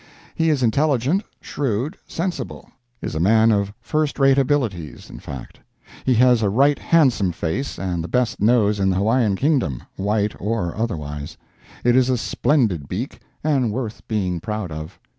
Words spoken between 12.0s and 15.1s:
a splendid beak, and worth being proud of.